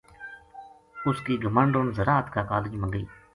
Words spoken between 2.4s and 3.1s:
کالج ما گئی